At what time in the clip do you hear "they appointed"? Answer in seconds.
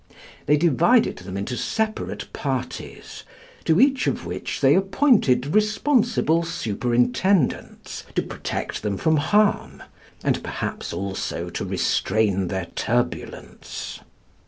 4.59-5.53